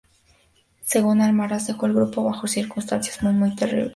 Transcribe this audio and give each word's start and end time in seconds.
Según 0.83 1.21
Almaraz, 1.21 1.67
"dejó 1.67 1.85
el 1.85 1.93
grupo 1.93 2.23
bajo 2.23 2.47
circunstancias 2.47 3.21
muy, 3.21 3.33
muy 3.33 3.55
terribles. 3.55 3.89